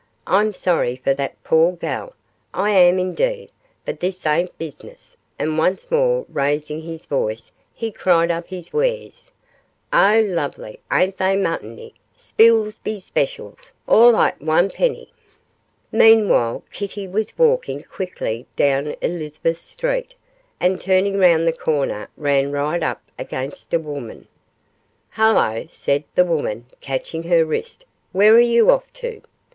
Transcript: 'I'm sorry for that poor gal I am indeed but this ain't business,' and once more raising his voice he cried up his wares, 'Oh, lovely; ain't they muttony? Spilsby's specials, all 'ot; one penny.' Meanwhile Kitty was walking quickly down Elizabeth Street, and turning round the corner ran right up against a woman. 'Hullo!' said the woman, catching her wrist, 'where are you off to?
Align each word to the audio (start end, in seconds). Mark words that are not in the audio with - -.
'I'm 0.25 0.51
sorry 0.53 0.95
for 0.95 1.13
that 1.13 1.43
poor 1.43 1.73
gal 1.73 2.15
I 2.55 2.71
am 2.71 2.97
indeed 2.97 3.51
but 3.85 3.99
this 3.99 4.25
ain't 4.25 4.57
business,' 4.57 5.15
and 5.37 5.59
once 5.59 5.91
more 5.91 6.25
raising 6.27 6.81
his 6.81 7.05
voice 7.05 7.51
he 7.71 7.91
cried 7.91 8.31
up 8.31 8.47
his 8.47 8.73
wares, 8.73 9.29
'Oh, 9.93 10.23
lovely; 10.27 10.79
ain't 10.91 11.17
they 11.17 11.35
muttony? 11.35 11.93
Spilsby's 12.17 13.03
specials, 13.05 13.73
all 13.87 14.15
'ot; 14.15 14.41
one 14.41 14.71
penny.' 14.71 15.13
Meanwhile 15.91 16.63
Kitty 16.71 17.07
was 17.07 17.37
walking 17.37 17.83
quickly 17.83 18.47
down 18.55 18.95
Elizabeth 19.03 19.61
Street, 19.61 20.15
and 20.59 20.81
turning 20.81 21.19
round 21.19 21.45
the 21.47 21.53
corner 21.53 22.09
ran 22.17 22.51
right 22.51 22.81
up 22.81 23.03
against 23.19 23.71
a 23.71 23.79
woman. 23.79 24.27
'Hullo!' 25.11 25.67
said 25.69 26.03
the 26.15 26.25
woman, 26.25 26.65
catching 26.81 27.21
her 27.21 27.45
wrist, 27.45 27.85
'where 28.13 28.33
are 28.33 28.39
you 28.39 28.71
off 28.71 28.91
to? 28.93 29.21